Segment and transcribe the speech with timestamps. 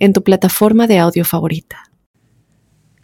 [0.00, 1.92] en tu plataforma de audio favorita.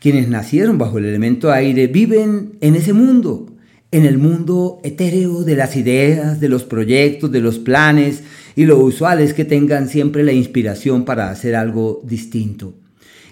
[0.00, 3.46] Quienes nacieron bajo el elemento aire viven en ese mundo,
[3.92, 8.24] en el mundo etéreo de las ideas, de los proyectos, de los planes,
[8.56, 12.74] y lo usual es que tengan siempre la inspiración para hacer algo distinto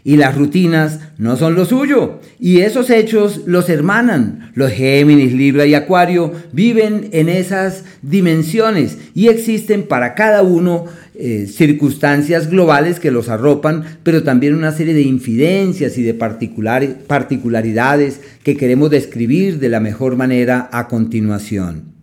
[0.05, 2.21] y las rutinas no son lo suyo.
[2.39, 4.53] Y esos hechos los hermanan.
[4.55, 10.85] Los Géminis, Libra y Acuario viven en esas dimensiones y existen para cada uno
[11.17, 18.21] eh, circunstancias globales que los arropan, pero también una serie de infidencias y de particularidades
[18.43, 21.95] que queremos describir de la mejor manera a continuación.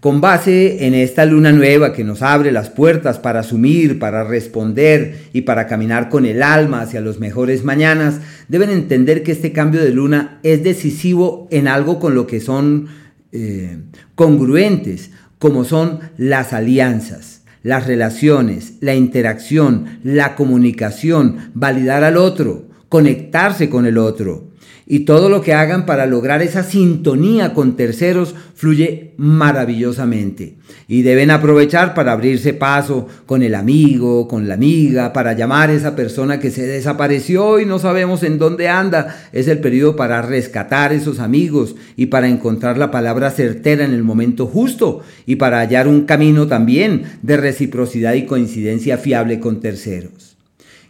[0.00, 5.16] Con base en esta luna nueva que nos abre las puertas para asumir, para responder
[5.32, 9.82] y para caminar con el alma hacia los mejores mañanas, deben entender que este cambio
[9.82, 12.86] de luna es decisivo en algo con lo que son
[13.32, 13.78] eh,
[14.14, 23.68] congruentes, como son las alianzas, las relaciones, la interacción, la comunicación, validar al otro, conectarse
[23.68, 24.48] con el otro
[24.90, 30.56] y todo lo que hagan para lograr esa sintonía con terceros fluye maravillosamente.
[30.88, 35.74] Y deben aprovechar para abrirse paso con el amigo, con la amiga, para llamar a
[35.74, 39.14] esa persona que se desapareció y no sabemos en dónde anda.
[39.32, 44.04] Es el periodo para rescatar esos amigos y para encontrar la palabra certera en el
[44.04, 50.27] momento justo y para hallar un camino también de reciprocidad y coincidencia fiable con terceros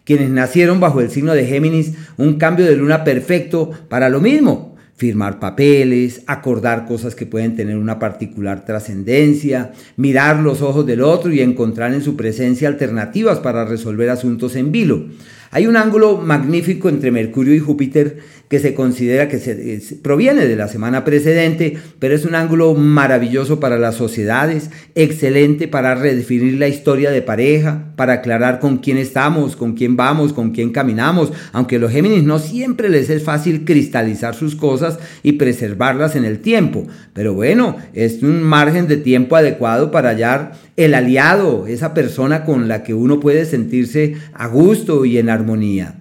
[0.08, 4.74] quienes nacieron bajo el signo de Géminis, un cambio de luna perfecto para lo mismo,
[4.96, 11.30] firmar papeles, acordar cosas que pueden tener una particular trascendencia, mirar los ojos del otro
[11.30, 15.08] y encontrar en su presencia alternativas para resolver asuntos en vilo.
[15.50, 20.56] Hay un ángulo magnífico entre Mercurio y Júpiter que se considera que se, proviene de
[20.56, 26.68] la semana precedente, pero es un ángulo maravilloso para las sociedades, excelente para redefinir la
[26.68, 31.76] historia de pareja, para aclarar con quién estamos, con quién vamos, con quién caminamos, aunque
[31.76, 36.38] a los Géminis no siempre les es fácil cristalizar sus cosas y preservarlas en el
[36.38, 42.44] tiempo, pero bueno, es un margen de tiempo adecuado para hallar el aliado, esa persona
[42.44, 45.97] con la que uno puede sentirse a gusto y en armonía.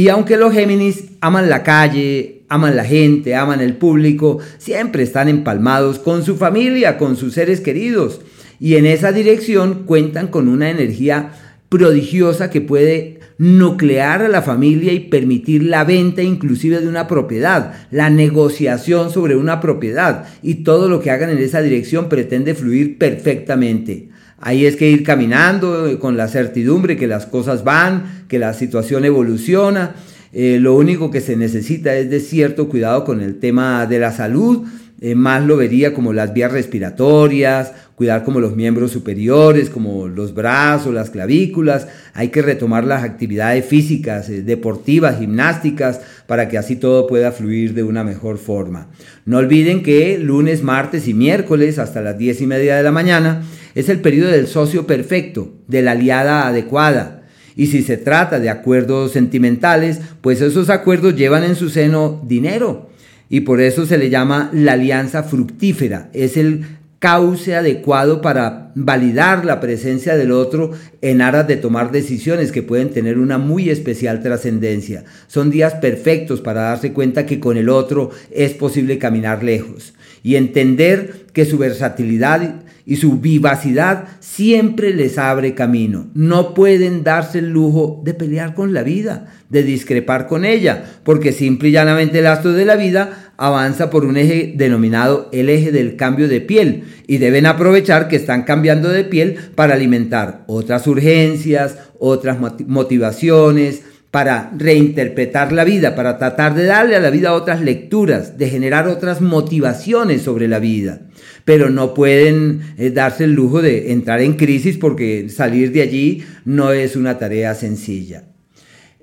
[0.00, 5.28] Y aunque los Géminis aman la calle, aman la gente, aman el público, siempre están
[5.28, 8.22] empalmados con su familia, con sus seres queridos.
[8.58, 11.32] Y en esa dirección cuentan con una energía
[11.68, 17.74] prodigiosa que puede nuclear a la familia y permitir la venta inclusive de una propiedad,
[17.90, 22.96] la negociación sobre una propiedad y todo lo que hagan en esa dirección pretende fluir
[22.96, 24.08] perfectamente.
[24.40, 29.04] Ahí es que ir caminando con la certidumbre que las cosas van, que la situación
[29.04, 29.94] evoluciona.
[30.32, 34.12] Eh, lo único que se necesita es de cierto cuidado con el tema de la
[34.12, 34.66] salud.
[35.02, 40.34] Eh, más lo vería como las vías respiratorias, cuidar como los miembros superiores, como los
[40.34, 41.86] brazos, las clavículas.
[42.12, 46.00] Hay que retomar las actividades físicas, eh, deportivas, gimnásticas,
[46.30, 48.86] para que así todo pueda fluir de una mejor forma.
[49.26, 53.42] No olviden que lunes, martes y miércoles hasta las 10 y media de la mañana
[53.74, 57.24] es el periodo del socio perfecto, de la aliada adecuada.
[57.56, 62.90] Y si se trata de acuerdos sentimentales, pues esos acuerdos llevan en su seno dinero.
[63.28, 66.10] Y por eso se le llama la alianza fructífera.
[66.12, 66.64] Es el
[67.00, 72.90] cauce adecuado para validar la presencia del otro en aras de tomar decisiones que pueden
[72.90, 75.04] tener una muy especial trascendencia.
[75.26, 80.36] Son días perfectos para darse cuenta que con el otro es posible caminar lejos y
[80.36, 86.10] entender que su versatilidad y su vivacidad siempre les abre camino.
[86.14, 91.32] No pueden darse el lujo de pelear con la vida, de discrepar con ella, porque
[91.32, 95.72] simple y llanamente el astro de la vida avanza por un eje denominado el eje
[95.72, 100.86] del cambio de piel y deben aprovechar que están cambiando de piel para alimentar otras
[100.86, 107.62] urgencias, otras motivaciones, para reinterpretar la vida, para tratar de darle a la vida otras
[107.62, 111.00] lecturas, de generar otras motivaciones sobre la vida.
[111.46, 116.24] Pero no pueden eh, darse el lujo de entrar en crisis porque salir de allí
[116.44, 118.29] no es una tarea sencilla.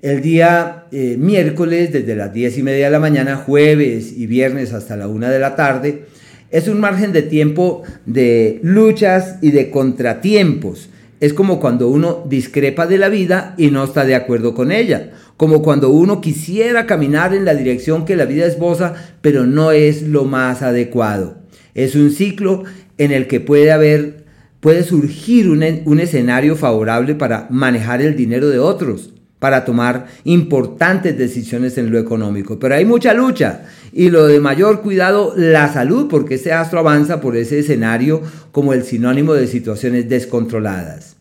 [0.00, 4.72] El día eh, miércoles, desde las 10 y media de la mañana, jueves y viernes
[4.72, 6.04] hasta la 1 de la tarde,
[6.52, 10.88] es un margen de tiempo de luchas y de contratiempos.
[11.18, 15.10] Es como cuando uno discrepa de la vida y no está de acuerdo con ella,
[15.36, 20.02] como cuando uno quisiera caminar en la dirección que la vida esboza, pero no es
[20.02, 21.38] lo más adecuado.
[21.74, 22.62] Es un ciclo
[22.98, 24.26] en el que puede haber,
[24.60, 31.16] puede surgir un, un escenario favorable para manejar el dinero de otros, para tomar importantes
[31.16, 32.58] decisiones en lo económico.
[32.58, 33.62] Pero hay mucha lucha
[33.92, 38.72] y lo de mayor cuidado, la salud, porque ese astro avanza por ese escenario como
[38.72, 41.16] el sinónimo de situaciones descontroladas.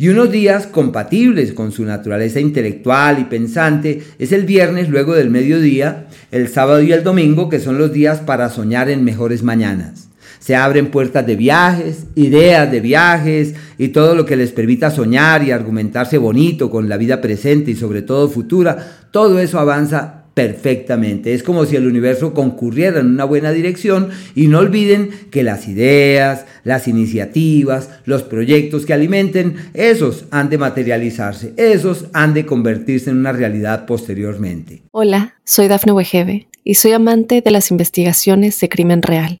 [0.00, 5.28] Y unos días compatibles con su naturaleza intelectual y pensante es el viernes luego del
[5.28, 10.07] mediodía, el sábado y el domingo, que son los días para soñar en mejores mañanas.
[10.48, 15.42] Se abren puertas de viajes, ideas de viajes y todo lo que les permita soñar
[15.42, 21.34] y argumentarse bonito con la vida presente y sobre todo futura, todo eso avanza perfectamente.
[21.34, 25.68] Es como si el universo concurriera en una buena dirección y no olviden que las
[25.68, 33.10] ideas, las iniciativas, los proyectos que alimenten, esos han de materializarse, esos han de convertirse
[33.10, 34.80] en una realidad posteriormente.
[34.92, 39.40] Hola, soy Dafne Wegebe y soy amante de las investigaciones de crimen real.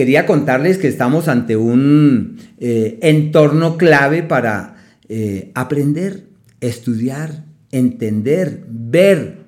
[0.00, 4.76] quería contarles que estamos ante un eh, entorno clave para
[5.10, 6.24] eh, aprender,
[6.62, 9.40] estudiar, entender, ver,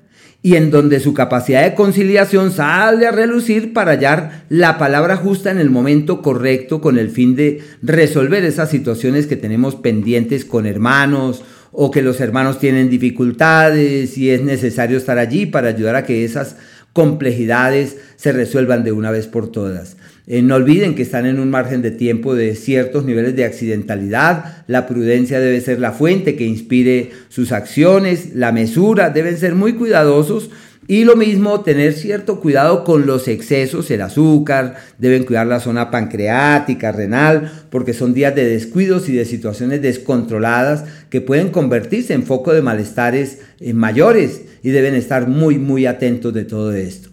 [0.43, 5.51] y en donde su capacidad de conciliación sale a relucir para hallar la palabra justa
[5.51, 10.67] en el momento correcto con el fin de resolver esas situaciones que tenemos pendientes con
[10.67, 16.05] hermanos o que los hermanos tienen dificultades y es necesario estar allí para ayudar a
[16.05, 16.57] que esas
[16.93, 19.97] complejidades se resuelvan de una vez por todas.
[20.27, 24.65] Eh, no olviden que están en un margen de tiempo de ciertos niveles de accidentalidad.
[24.69, 28.35] La prudencia debe ser la fuente que inspire sus acciones.
[28.35, 30.51] La mesura deben ser muy cuidadosos.
[30.89, 35.93] Y lo mismo, tener cierto cuidado con los excesos, el azúcar, deben cuidar la zona
[35.93, 42.25] pancreática, renal, porque son días de descuidos y de situaciones descontroladas que pueden convertirse en
[42.25, 47.11] foco de malestares eh, mayores y deben estar muy, muy atentos de todo esto.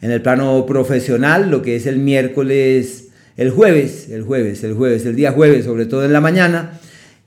[0.00, 5.04] En el plano profesional, lo que es el miércoles, el jueves, el jueves, el jueves,
[5.06, 6.78] el día jueves, sobre todo en la mañana,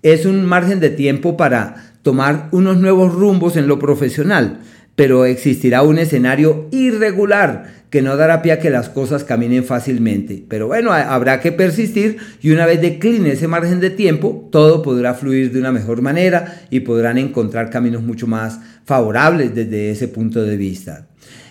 [0.03, 4.59] es un margen de tiempo para tomar unos nuevos rumbos en lo profesional,
[4.95, 10.43] pero existirá un escenario irregular que no dará pie a que las cosas caminen fácilmente.
[10.47, 15.13] Pero bueno, habrá que persistir y una vez decline ese margen de tiempo, todo podrá
[15.13, 20.43] fluir de una mejor manera y podrán encontrar caminos mucho más favorables desde ese punto
[20.43, 21.07] de vista.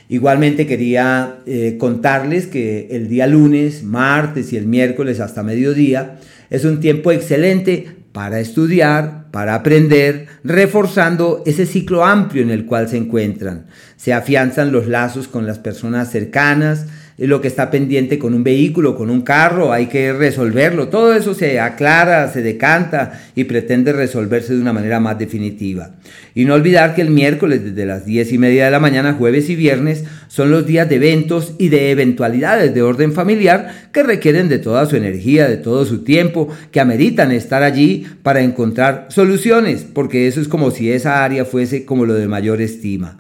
[0.08, 6.64] Igualmente quería eh, contarles que el día lunes, martes y el miércoles hasta mediodía es
[6.64, 12.97] un tiempo excelente para estudiar, para aprender, reforzando ese ciclo amplio en el cual se
[12.97, 13.67] encuentran.
[13.97, 16.87] Se afianzan los lazos con las personas cercanas,
[17.27, 20.88] lo que está pendiente con un vehículo, con un carro, hay que resolverlo.
[20.88, 25.91] Todo eso se aclara, se decanta y pretende resolverse de una manera más definitiva.
[26.35, 29.51] Y no olvidar que el miércoles desde las 10 y media de la mañana, jueves
[29.51, 34.49] y viernes, son los días de eventos y de eventualidades de orden familiar que requieren
[34.49, 39.84] de toda su energía, de todo su tiempo, que ameritan estar allí para encontrar soluciones,
[39.93, 43.19] porque eso es como si esa área fuese como lo de mayor estima.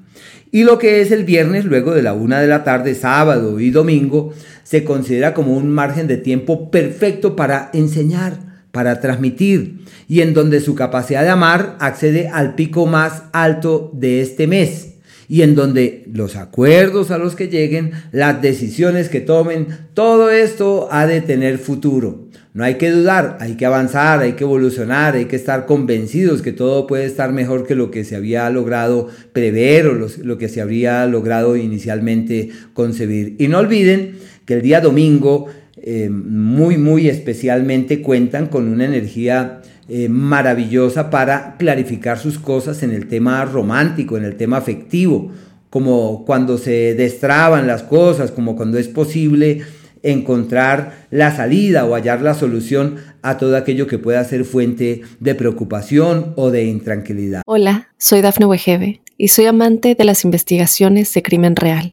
[0.52, 3.72] Y lo que es el viernes, luego de la una de la tarde, sábado y
[3.72, 8.38] domingo, se considera como un margen de tiempo perfecto para enseñar,
[8.70, 14.20] para transmitir, y en donde su capacidad de amar accede al pico más alto de
[14.20, 14.89] este mes,
[15.30, 20.88] y en donde los acuerdos a los que lleguen, las decisiones que tomen, todo esto
[20.90, 22.26] ha de tener futuro.
[22.52, 26.50] No hay que dudar, hay que avanzar, hay que evolucionar, hay que estar convencidos que
[26.50, 30.60] todo puede estar mejor que lo que se había logrado prever o lo que se
[30.60, 33.36] habría logrado inicialmente concebir.
[33.38, 35.46] Y no olviden que el día domingo
[35.76, 42.92] eh, muy, muy especialmente cuentan con una energía eh, maravillosa para clarificar sus cosas en
[42.92, 45.32] el tema romántico, en el tema afectivo,
[45.68, 49.62] como cuando se destraban las cosas, como cuando es posible
[50.04, 55.34] encontrar la salida o hallar la solución a todo aquello que pueda ser fuente de
[55.34, 57.42] preocupación o de intranquilidad.
[57.46, 61.92] Hola, soy Dafne Wegebe y soy amante de las investigaciones de crimen real.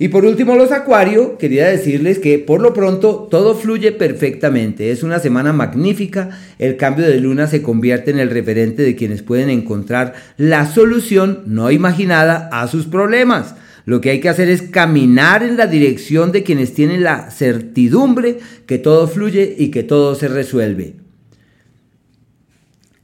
[0.00, 4.92] Y por último, los Acuario, quería decirles que por lo pronto todo fluye perfectamente.
[4.92, 6.38] Es una semana magnífica.
[6.60, 11.42] El cambio de luna se convierte en el referente de quienes pueden encontrar la solución
[11.46, 13.56] no imaginada a sus problemas.
[13.86, 18.38] Lo que hay que hacer es caminar en la dirección de quienes tienen la certidumbre
[18.66, 21.07] que todo fluye y que todo se resuelve.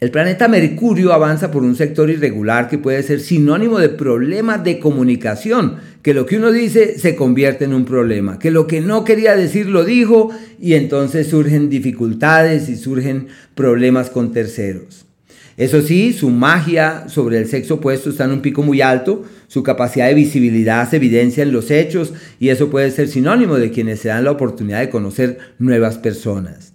[0.01, 4.81] El planeta Mercurio avanza por un sector irregular que puede ser sinónimo de problemas de
[4.81, 9.05] comunicación, que lo que uno dice se convierte en un problema, que lo que no
[9.05, 15.07] quería decir lo dijo y entonces surgen dificultades y surgen problemas con terceros.
[15.57, 19.63] Eso sí, su magia sobre el sexo opuesto está en un pico muy alto, su
[19.63, 24.01] capacidad de visibilidad se evidencia en los hechos y eso puede ser sinónimo de quienes
[24.01, 26.74] se dan la oportunidad de conocer nuevas personas.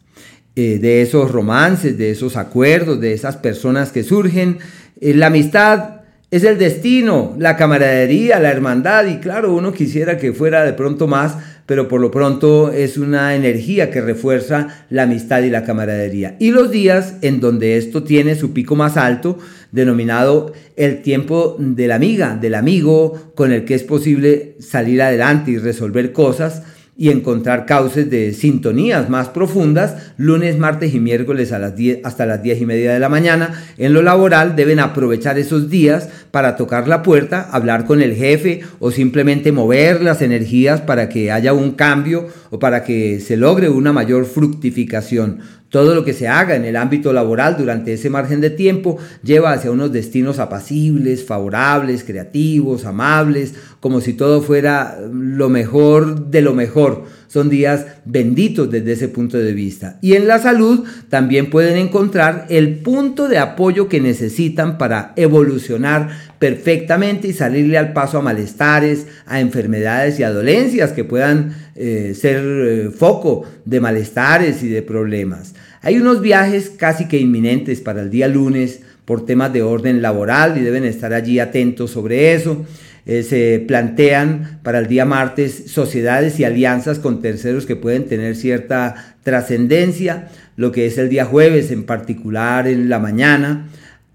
[0.55, 4.57] Eh, de esos romances, de esos acuerdos, de esas personas que surgen.
[4.99, 6.01] Eh, la amistad
[6.31, 11.07] es el destino, la camaradería, la hermandad y claro, uno quisiera que fuera de pronto
[11.07, 16.35] más, pero por lo pronto es una energía que refuerza la amistad y la camaradería.
[16.39, 19.37] Y los días en donde esto tiene su pico más alto,
[19.71, 25.51] denominado el tiempo de la amiga, del amigo con el que es posible salir adelante
[25.51, 26.63] y resolver cosas,
[26.99, 32.25] y encontrar cauces de sintonías más profundas lunes, martes y miércoles a las 10, hasta
[32.25, 33.63] las 10 y media de la mañana.
[33.77, 38.59] En lo laboral deben aprovechar esos días para tocar la puerta, hablar con el jefe
[38.79, 43.69] o simplemente mover las energías para que haya un cambio o para que se logre
[43.69, 45.39] una mayor fructificación.
[45.69, 49.53] Todo lo que se haga en el ámbito laboral durante ese margen de tiempo lleva
[49.53, 56.53] hacia unos destinos apacibles, favorables, creativos, amables, como si todo fuera lo mejor de lo
[56.53, 57.03] mejor.
[57.29, 59.99] Son días benditos desde ese punto de vista.
[60.01, 66.09] Y en la salud también pueden encontrar el punto de apoyo que necesitan para evolucionar
[66.39, 72.15] perfectamente y salirle al paso a malestares, a enfermedades y a dolencias que puedan eh,
[72.19, 75.53] ser eh, foco de malestares y de problemas.
[75.83, 80.57] Hay unos viajes casi que inminentes para el día lunes por temas de orden laboral
[80.57, 82.65] y deben estar allí atentos sobre eso.
[83.11, 88.35] Eh, se plantean para el día martes sociedades y alianzas con terceros que pueden tener
[88.35, 90.27] cierta trascendencia.
[90.55, 93.67] Lo que es el día jueves en particular en la mañana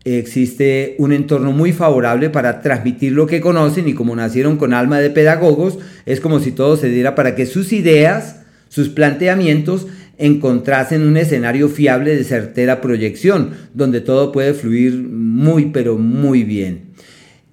[0.04, 5.00] existe un entorno muy favorable para transmitir lo que conocen y como nacieron con alma
[5.00, 11.02] de pedagogos, es como si todo se diera para que sus ideas, sus planteamientos encontrasen
[11.02, 16.94] un escenario fiable de certera proyección, donde todo puede fluir muy pero muy bien.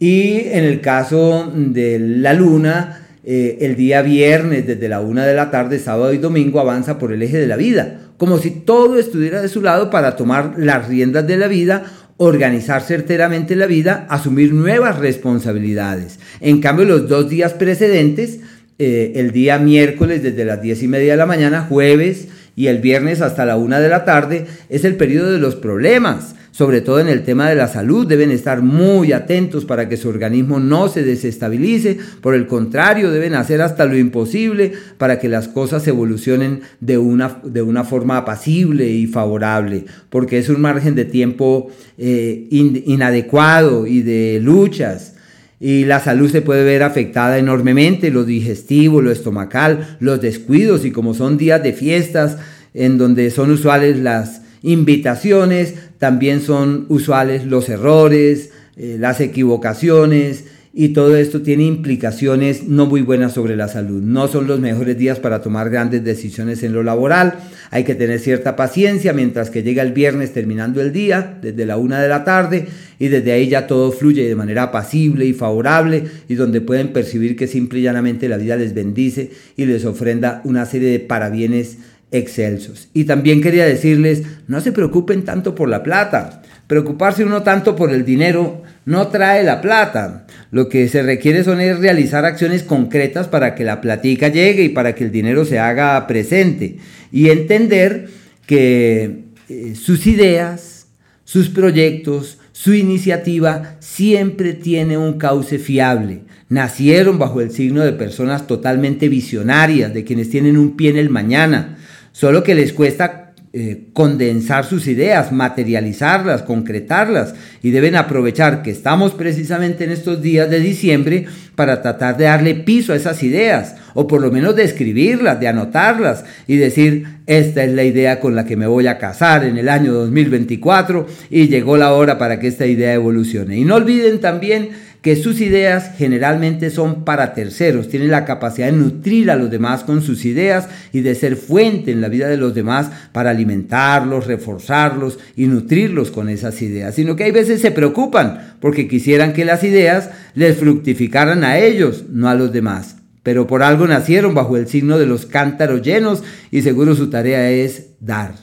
[0.01, 5.35] Y en el caso de la luna, eh, el día viernes desde la una de
[5.35, 8.97] la tarde, sábado y domingo avanza por el eje de la vida, como si todo
[8.97, 11.83] estuviera de su lado para tomar las riendas de la vida
[12.17, 16.17] organizar certeramente la vida, asumir nuevas responsabilidades.
[16.39, 18.39] En cambio, los dos días precedentes,
[18.79, 22.79] eh, el día miércoles desde las 10 y media de la mañana, jueves y el
[22.79, 26.99] viernes hasta la una de la tarde, es el periodo de los problemas sobre todo
[26.99, 30.89] en el tema de la salud, deben estar muy atentos para que su organismo no
[30.89, 36.61] se desestabilice, por el contrario, deben hacer hasta lo imposible para que las cosas evolucionen
[36.79, 42.47] de una, de una forma apacible y favorable, porque es un margen de tiempo eh,
[42.49, 45.15] inadecuado y de luchas.
[45.59, 50.91] Y la salud se puede ver afectada enormemente, lo digestivo, lo estomacal, los descuidos y
[50.91, 52.37] como son días de fiestas
[52.73, 60.89] en donde son usuales las invitaciones, también son usuales los errores, eh, las equivocaciones y
[60.89, 64.01] todo esto tiene implicaciones no muy buenas sobre la salud.
[64.01, 67.35] No son los mejores días para tomar grandes decisiones en lo laboral.
[67.69, 71.77] Hay que tener cierta paciencia mientras que llega el viernes terminando el día, desde la
[71.77, 72.65] una de la tarde,
[72.97, 77.35] y desde ahí ya todo fluye de manera apacible y favorable, y donde pueden percibir
[77.35, 81.77] que simple y llanamente la vida les bendice y les ofrenda una serie de parabienes
[82.11, 82.89] excelsos.
[82.93, 86.41] Y también quería decirles, no se preocupen tanto por la plata.
[86.67, 90.25] Preocuparse uno tanto por el dinero no trae la plata.
[90.51, 94.69] Lo que se requiere son es realizar acciones concretas para que la platica llegue y
[94.69, 96.77] para que el dinero se haga presente.
[97.11, 98.07] Y entender
[98.45, 100.87] que eh, sus ideas,
[101.23, 106.21] sus proyectos, su iniciativa siempre tiene un cauce fiable.
[106.49, 111.09] Nacieron bajo el signo de personas totalmente visionarias, de quienes tienen un pie en el
[111.09, 111.77] mañana,
[112.11, 113.21] solo que les cuesta
[113.53, 120.49] eh, condensar sus ideas, materializarlas, concretarlas y deben aprovechar que estamos precisamente en estos días
[120.49, 121.25] de diciembre
[121.55, 125.49] para tratar de darle piso a esas ideas o por lo menos de escribirlas, de
[125.49, 129.57] anotarlas y decir, esta es la idea con la que me voy a casar en
[129.57, 133.57] el año 2024 y llegó la hora para que esta idea evolucione.
[133.57, 134.69] Y no olviden también
[135.01, 139.83] que sus ideas generalmente son para terceros, tienen la capacidad de nutrir a los demás
[139.83, 144.27] con sus ideas y de ser fuente en la vida de los demás para alimentarlos,
[144.27, 149.43] reforzarlos y nutrirlos con esas ideas, sino que hay veces se preocupan porque quisieran que
[149.43, 152.97] las ideas les fructificaran a ellos, no a los demás.
[153.23, 157.49] Pero por algo nacieron bajo el signo de los cántaros llenos y seguro su tarea
[157.49, 158.33] es dar.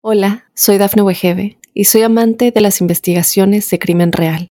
[0.00, 4.51] Hola, soy Dafne Wegebe y soy amante de las investigaciones de crimen real.